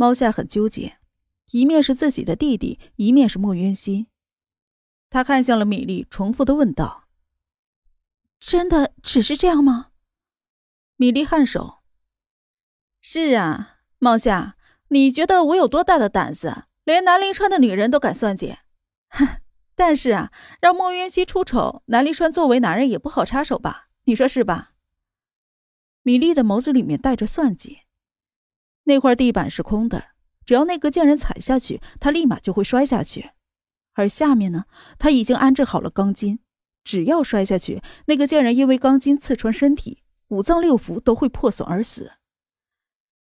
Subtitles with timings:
[0.00, 0.98] 猫夏很纠结，
[1.50, 4.06] 一面是自己的弟弟，一面是莫渊熙。
[5.10, 7.08] 他看向了米粒，重复的问道
[8.38, 9.88] ：“真的只是这样吗？”
[10.94, 11.78] 米粒颔首
[13.02, 14.56] ：“是啊，猫夏，
[14.90, 18.54] 你觉得我有多大的胆子，连南临川的女人都敢算计？
[19.08, 19.40] 哼！
[19.74, 23.88] 但是啊，让莫渊熙出丑，南临川作为男人也不好插手吧？
[24.04, 24.74] 你说是吧？”
[26.04, 27.80] 米粒的眸子里面带着算计。
[28.88, 30.12] 那块地板是空的，
[30.46, 33.32] 只要那个贱人踩下去，他立马就会摔下去。
[33.92, 34.64] 而下面呢，
[34.98, 36.38] 他已经安置好了钢筋，
[36.82, 42.12] 只要摔下去，那个贱人因为钢筋刺穿身体，五脏六腑都会破损而死。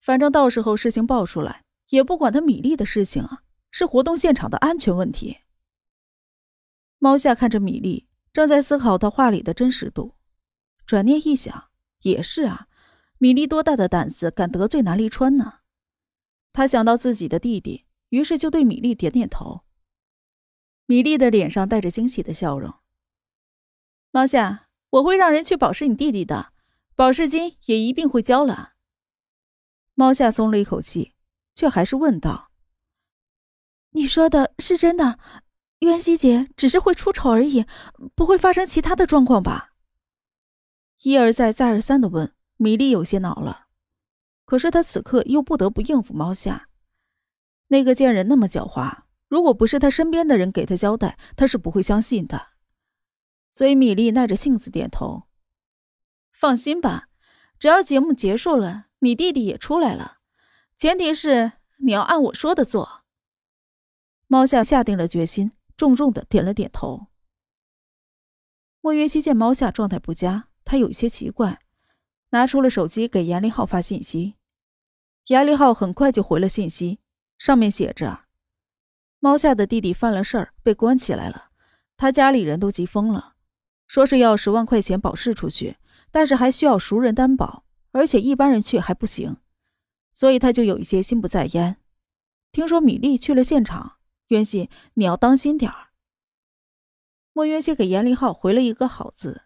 [0.00, 5.38] 反正到时候事情爆出来，也不管他米粒的事情啊，是活动现场的安全问题。
[6.98, 10.16] 猫夏看着米粒，正在思考他话里的真实度，
[10.84, 12.66] 转念一想，也是啊，
[13.18, 15.60] 米粒多大的胆子，敢得罪南立川呢？
[16.52, 19.62] 他想到自己的弟弟，于是就对米粒点点头。
[20.86, 22.74] 米粒的脸上带着惊喜的笑容。
[24.10, 26.52] 猫夏，我会让人去保释你弟弟的，
[26.94, 28.74] 保释金也一并会交了。
[29.94, 31.14] 猫夏松了一口气，
[31.54, 32.50] 却还是问道
[33.92, 35.18] ：“你说的是真的？
[35.80, 37.64] 渊希姐只是会出丑而已，
[38.14, 39.72] 不会发生其他的状况吧？”
[41.02, 43.66] 一而再、再而三的问，米粒有些恼了。
[44.44, 46.68] 可是她此刻又不得不应付猫夏，
[47.68, 49.04] 那个贱人那么狡猾。
[49.28, 52.50] 如果不是他身边的人给他交代，他是不会相信的。
[53.50, 55.24] 所以米粒耐着性子点头
[56.30, 57.08] ：“放心吧，
[57.58, 60.18] 只要节目结束了，你弟弟也出来了，
[60.76, 63.02] 前提是你要按我说的做。”
[64.28, 67.08] 猫夏下定了决心，重重的点了点头。
[68.80, 71.60] 莫云熙见猫夏状态不佳，他有些奇怪，
[72.36, 74.34] 拿出了手机给严立浩发信息。
[75.28, 77.00] 严立浩很快就回了信息，
[77.38, 78.26] 上面写着。
[79.20, 81.50] 猫夏的弟弟犯了事儿，被关起来了。
[81.96, 83.36] 他家里人都急疯了，
[83.86, 85.78] 说是要十万块钱保释出去，
[86.10, 89.38] 但是还需要熟人担保，而且一般人去还不行，
[90.12, 91.78] 所以他就有一些心不在焉。
[92.52, 93.96] 听说米粒去了现场，
[94.28, 95.88] 渊熙你要当心点儿。
[97.32, 99.44] 莫渊熙给严立浩回了一个好字。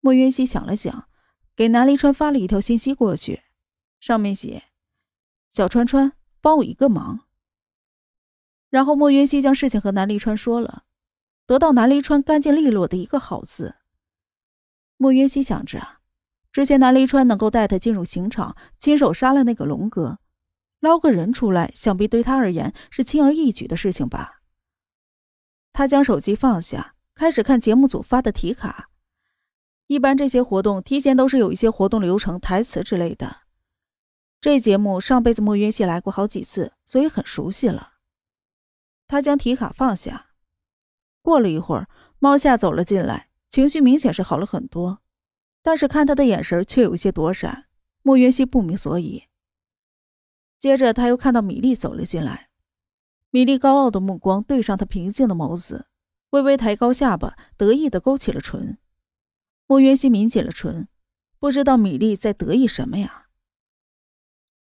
[0.00, 1.08] 莫渊熙想了想，
[1.58, 3.42] 给南离川发了一条信息过去，
[3.98, 4.66] 上面写
[5.50, 7.26] ：“小川川，帮我一个忙。”
[8.70, 10.84] 然后莫云熙将事情和南离川说了，
[11.46, 13.74] 得到南离川干净利落的一个好字。
[14.98, 15.96] 莫云熙想着，
[16.52, 20.20] 之前南离川能够带他进入刑场，亲手杀了那个龙哥，
[20.78, 24.42] 捞个人出来，想必对他而言是轻而易举的事情吧。
[25.72, 28.90] 他将手机放下，开始看节目组发的题卡。
[29.88, 33.38] 一般这些活动提前都是有一些活动流程、台词之类的。
[34.38, 37.94] 这节目上辈子莫云熙来过好几次，所以很熟悉了。
[39.06, 40.28] 他将题卡放下，
[41.22, 41.88] 过了一会儿，
[42.18, 45.00] 猫夏走了进来，情绪明显是好了很多，
[45.62, 47.64] 但是看他的眼神却有些躲闪。
[48.02, 49.24] 莫云熙不明所以。
[50.58, 52.50] 接着他又看到米粒走了进来，
[53.30, 55.86] 米粒高傲的目光对上他平静的眸子，
[56.30, 58.78] 微微抬高下巴，得意的勾起了唇。
[59.68, 60.88] 莫云熙抿紧了唇，
[61.38, 63.26] 不知道米粒在得意什么呀。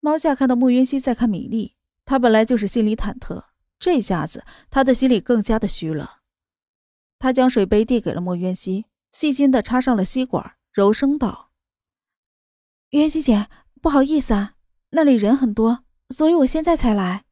[0.00, 3.44] 猫夏看到莫云熙在看米粒，他本来就是心里忐忑。
[3.78, 6.22] 这下子，他的心里更加的虚了。
[7.20, 11.52] 他将水杯递给了莫渊熙，细心的插上了吸管，柔声道
[12.90, 13.48] ：“渊熙姐，
[13.80, 14.56] 不好意思啊，
[14.90, 17.26] 那里人很多，所以我现在才来。”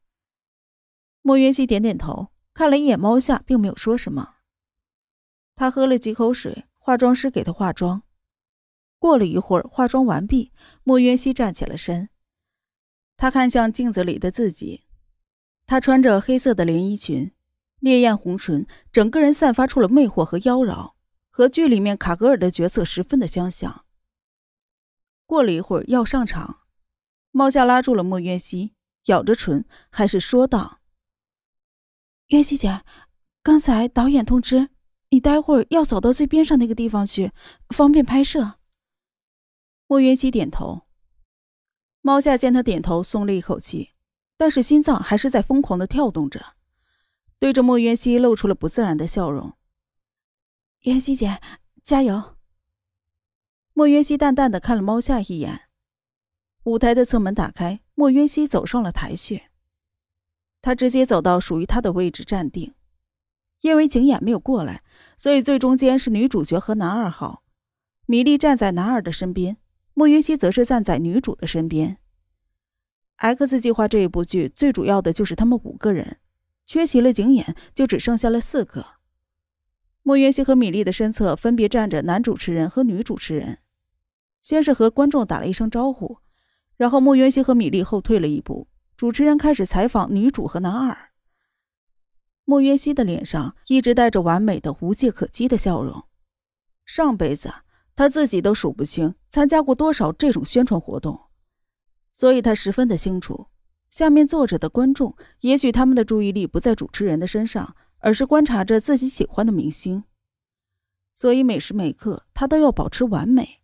[1.23, 4.37] 莫渊熙点点头，看了一眼猫夏，并没有说什么。
[5.57, 8.03] 他喝了几口水，化妆师给他化妆。
[8.99, 10.54] 过了一会儿，化妆完毕，
[10.84, 12.09] 莫渊熙站起了身。
[13.15, 14.87] 他看向镜子里的自己。
[15.66, 17.32] 她穿着黑色的连衣裙，
[17.78, 20.94] 烈焰红唇，整个人散发出了魅惑和妖娆，
[21.28, 23.84] 和剧里面卡格尔的角色十分的相像。
[25.26, 26.60] 过了一会儿要上场，
[27.32, 28.72] 猫夏拉住了莫渊熙，
[29.09, 30.81] 咬着唇，还是说道
[32.32, 32.82] ：“渊熙姐，
[33.43, 34.70] 刚才导演通知
[35.10, 37.32] 你，待会儿要走到最边上那个地方去，
[37.70, 38.55] 方便拍摄。”
[39.88, 40.82] 莫渊熙点头。
[42.00, 43.90] 猫夏见他点头，松了一口气。
[44.40, 46.55] 但是心脏还是在疯狂的跳动着，
[47.40, 49.55] 对着莫渊熙露出了不自然的笑容。
[50.82, 51.40] 渊熙姐，
[51.82, 52.37] 加油！
[53.72, 55.62] 莫渊熙淡淡的看了猫夏一眼。
[56.62, 59.49] 舞台的侧门打开，莫渊熙走上了台去。
[60.62, 62.75] 他直接走到属于他的位置站定。
[63.60, 64.82] 因为景演没有过来，
[65.16, 67.43] 所以最中间是女主角和男二号。
[68.06, 69.58] 米粒站在男二的身边，
[69.94, 71.99] 莫云熙则是站在女主的身边。
[73.16, 76.19] X 计划这一部剧最主要的就是他们五个人，
[76.64, 78.87] 缺席了景演，就只剩下了四个。
[80.05, 83.58] 莫云熙和米粒的身侧分别站着男主持人和女主持人，
[84.40, 86.19] 先是和观众打了一声招呼，
[86.76, 91.07] 然后莫云熙和米粒后退了一步，主持人开始采访女主和男二。
[92.49, 96.05] 莫渊熙的脸上一直带着完美的、无懈可击的笑容，
[96.87, 97.53] 上辈子
[97.95, 101.27] 他自己都数不清参加过多少这种宣传活动。
[102.11, 103.49] 所以他十分的清楚，
[103.91, 110.05] 下面坐着的观众，也许他们的注意力不在主持人的身上，而是观察着自己喜欢的明星。
[111.12, 113.61] 所以每时每刻他都要保持完美，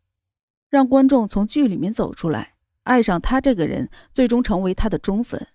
[0.69, 5.49] 让观众从剧里面走出来，爱上他这个人，最终成为他的忠粉。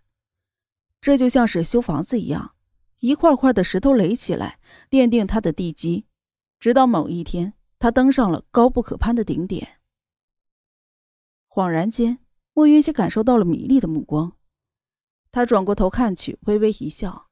[1.00, 2.56] 这就像是修房子一样，
[3.00, 4.60] 一块块的石头垒起来，
[4.90, 6.06] 奠定他的地基，
[6.60, 9.80] 直到某一天，他登上了高不可攀的顶点。
[11.48, 12.20] 恍然间。
[12.52, 14.34] 莫云熙感受到了米粒的目光，
[15.32, 17.30] 他转过头看去，微微一笑。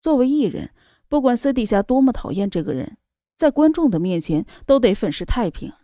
[0.00, 0.72] 作为艺人，
[1.06, 2.96] 不管私底下多么讨厌这个人，
[3.36, 5.74] 在观众的面前都得粉饰太平。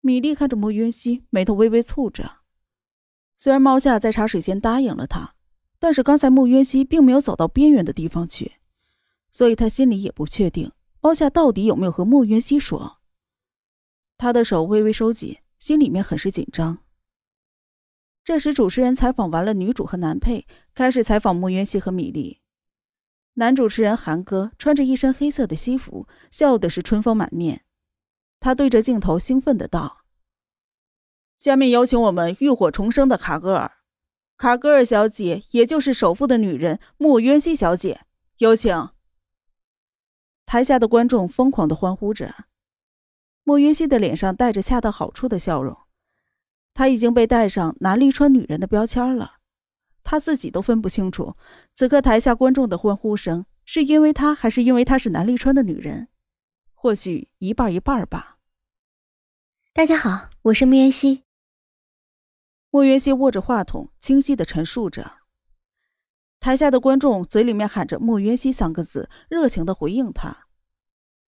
[0.00, 2.36] 米粒看着莫云熙，眉头微微蹙着。
[3.34, 5.34] 虽然猫夏在茶水间答应了他，
[5.84, 8.52] 但是刚才莫云熙并没有走到边缘的地方去，
[9.30, 13.02] 所以他心里也不确定包夏到底有没有和莫云熙说。
[14.16, 16.78] 他的手微微收紧，心里面很是紧张。
[18.24, 22.40] 这时，主持人采访完了女主和男配，开始采访莫渊熙和米粒。
[23.34, 27.66] 男主持人韩哥穿着一身黑色的西服，笑的是春风满面。
[28.40, 29.98] 他对着镜头兴奋的道
[31.36, 33.70] ：“下面有请我们浴火重生的卡格尔，
[34.36, 38.02] 卡格尔小姐，也就是首富的女人莫渊熙小姐，
[38.38, 38.90] 有请。”
[40.46, 42.46] 台下的观众疯狂的欢呼着，
[43.42, 45.76] 莫渊熙的脸上带着恰到好处的笑容。
[46.74, 49.38] 她已经被带上南立川女人的标签了，
[50.02, 51.36] 她自己都分不清楚，
[51.74, 56.08] 此刻台下观众的欢呼声是因为她，还是因为她是南立川的女人？
[56.74, 58.38] 或许一半一半吧。
[59.72, 61.23] 大家好，我是莫渊熙。
[62.74, 65.18] 莫元熙握着话筒，清晰的陈述着。
[66.40, 70.48] 台下的观众嘴里面喊着“莫元熙”三个字，热情的回应他。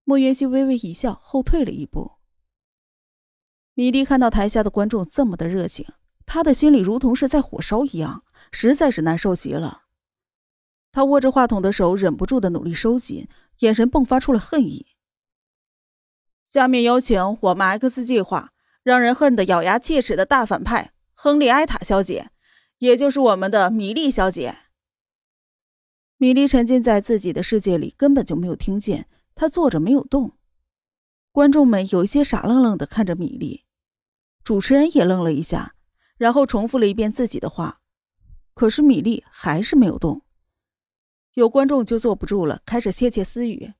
[0.03, 2.13] 莫元熙微微一笑，后退了一步。
[3.75, 5.85] 米莉看到台下的观众这么的热情，
[6.25, 9.83] 他的心里如同是在火烧一样，实在是难受极了。
[10.91, 13.27] 他握着话筒的手忍不住的努力收紧，
[13.59, 14.87] 眼神迸发出了恨意。
[16.43, 22.29] 下面有请我们 X 计划让人恨得咬牙切齿的大反派亨利埃塔小姐，
[22.77, 24.55] 也就是我们的米莉小姐。
[26.17, 30.37] 米莉沉浸在自己的世界里，根本就没有听见，她坐着没有动。
[31.31, 33.65] 观众们有一些傻愣愣的看着米莉。
[34.43, 35.73] 主持人也愣了一下，
[36.17, 37.81] 然后重复了一遍自己的话，
[38.53, 40.21] 可是米粒还是没有动。
[41.33, 43.73] 有观众就坐不住了，开始窃窃私语：“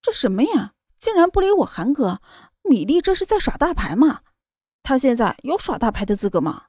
[0.00, 0.74] 这什么呀？
[0.96, 2.20] 竟然不理我韩哥！
[2.62, 4.22] 米粒这是在耍大牌吗？
[4.86, 6.66] 他现在有耍大牌的资格吗？”“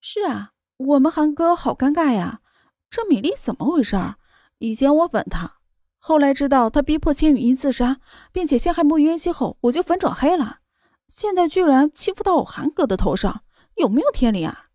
[0.00, 2.40] 是啊，我们韩哥好尴尬呀！
[2.88, 4.14] 这米粒怎么回事？
[4.58, 5.56] 以前我吻他，
[5.98, 8.00] 后来知道他逼迫千羽音自杀，
[8.30, 10.60] 并且陷害莫云熙后，我就粉转黑了。”
[11.08, 13.42] 现在居然欺负到我韩哥的头上，
[13.74, 14.68] 有没有天理啊？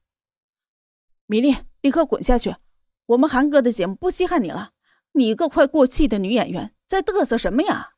[1.28, 2.58] 米粒，立刻滚下去！
[3.06, 4.72] 我们韩哥的节目不稀罕你了。
[5.14, 7.94] 你一个快过气的女演员，在嘚瑟什么呀？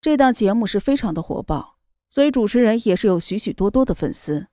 [0.00, 1.75] 这档节目是非常的火爆，
[2.08, 4.48] 所以主持人也是有许许多多的粉丝。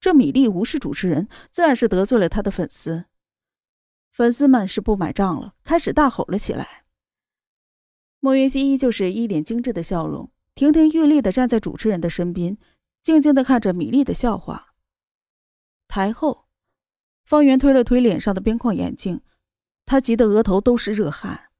[0.00, 3.06] 这米粒无视主持人，自然是得罪了他的粉丝。
[4.10, 6.84] 粉丝们是不买账了，开始大吼了起来。
[8.20, 10.32] 莫云熙依旧是一脸精致的笑容。
[10.54, 12.58] 亭亭玉立的站在主持人的身边，
[13.00, 14.74] 静静的看着米粒的笑话。
[15.86, 16.48] 台后，
[17.24, 19.20] 方圆推了推脸上的边框眼镜，
[19.86, 21.50] 他急得额头都是热汗。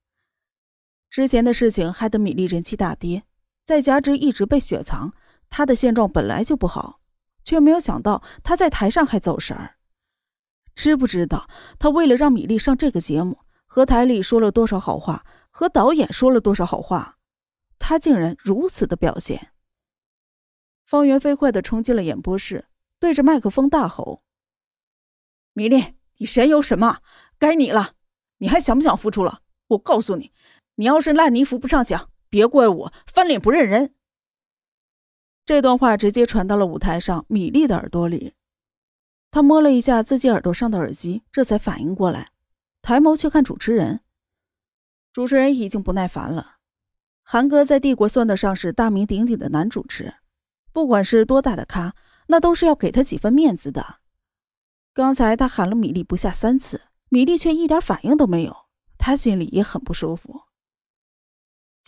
[1.09, 3.23] 之前的事情害得米粒人气大跌，
[3.69, 5.13] 再加之一直被雪藏，
[5.51, 7.03] 他的现状本来就不好，
[7.45, 9.77] 却没有想到他在台上还走神儿。
[10.75, 17.19] 知不知道他为了让米粒上这个节目，和台里说了多少好话，和导演说了多少好话？
[17.79, 19.53] 他竟然如此的表现！
[20.87, 24.23] 方圆飞快的冲进了演播室，对着麦克风大吼
[25.53, 27.01] ：“米粒，你神游什么？
[27.39, 27.97] 该你了！
[28.39, 29.43] 你还想不想复出了？
[29.67, 30.33] 我告诉你，
[30.77, 33.95] 你要是烂泥扶不上墙，别怪我翻脸不认人！”
[35.47, 38.35] 这段话直接传到了舞台上米粒的耳朵里，
[39.31, 42.33] 他摸了一下自己耳朵上的耳机，这才反应过来，
[42.83, 44.01] 抬眸去看主持人。
[45.13, 46.57] 主持人已经不耐烦了。
[47.23, 50.15] 韩哥在帝国算得上是大名鼎鼎的男主持，
[50.73, 51.95] 不管是多大的咖，
[52.29, 54.01] 那都是要给他几分面子的。
[54.93, 58.55] 刚才他喊了米粒不下三次，米粒却一点反应都没有，
[58.99, 60.43] 他心里也很不舒服。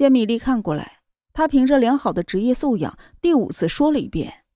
[0.01, 1.03] 见米粒看过来，
[1.35, 4.47] 他凭着良好的职业素养，第五次说了一遍。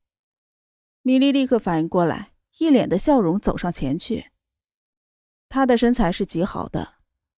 [1.03, 4.31] 米粒立刻反应过来，一脸的笑容走上前去。
[5.51, 6.95] 她的身材是极好的，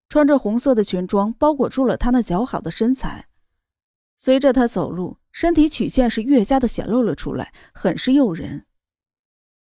[0.08, 3.26] 穿着红色的裙装包裹住了她那姣好的身材。
[4.14, 8.66] 随着她走路，身体曲线是越加的显露了出来，很是诱人。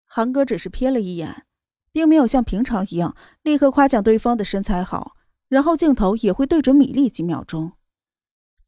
[0.05, 1.47] 韩哥只是瞥了一眼，
[1.91, 5.15] 并没有像平常一样立刻夸奖对方的身材好，
[5.47, 7.73] 然后镜头也会对准米粒几秒钟。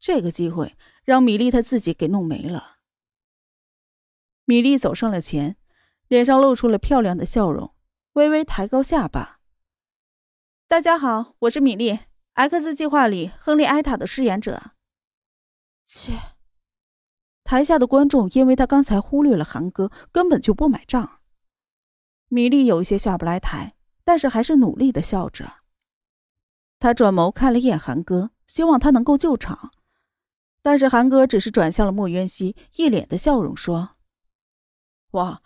[0.02, 2.78] 这个机会让米粒她自己给弄没了。
[4.44, 5.56] 米粒走上了前，
[6.08, 7.72] 脸上露出了漂亮的笑容，
[8.14, 9.38] 微微抬高下巴。
[10.66, 12.00] 大家好，我是米莉
[12.32, 14.72] ，X 计划里亨利·埃塔的饰演者。
[15.84, 16.14] 切！
[17.44, 21.20] 台下的观众因为他刚才忽略了韩哥，根本就不买账。
[22.26, 25.58] 米莉有一些下不来台，但是还是努力的笑着。
[26.80, 29.70] 他转眸看了一眼韩哥，希望他能够救场，
[30.62, 33.96] 但是韩哥只是转向了莫渊熙，一脸的笑容说
[35.12, 35.42] ：“哇，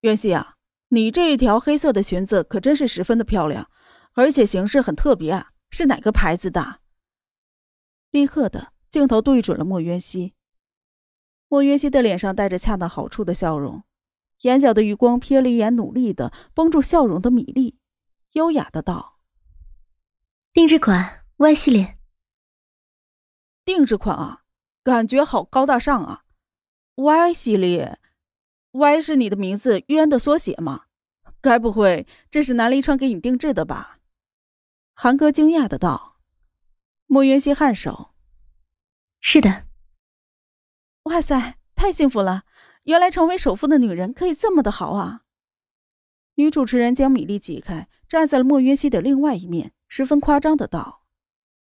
[0.00, 0.56] 渊熙啊，
[0.88, 3.70] 你这一条黑色的裙子可真是十分的漂亮。”
[4.18, 6.80] 而且形式很特别啊，是哪个牌子的？
[8.10, 10.32] 立刻的镜头对准了莫渊熙。
[11.48, 13.84] 莫渊熙的脸上带着恰到好处的笑容，
[14.40, 17.78] 眼角的余光瞥了一眼努力的绷住笑容的米粒，
[18.32, 19.18] 优雅的道
[20.54, 21.98] ：“定制款 Y 系列。
[23.66, 24.44] 定制款啊，
[24.86, 26.22] 感觉好高大上啊
[26.94, 27.98] ！Y 系列
[28.70, 30.84] ，Y 是你的名字渊的缩写吗？
[31.40, 33.98] 该不会这是南离川给你定制的吧？”
[34.94, 36.20] 韩哥惊讶的道
[37.06, 38.14] ：“莫云熙颔首，
[39.20, 39.66] 是的。
[41.02, 42.44] 哇塞，太幸福了！
[42.84, 45.22] 原来成为首富的女人可以这么的好啊！”
[46.38, 51.05] 女主持人将米粒挤开，站在了莫云熙的另外一面，十分夸张的道。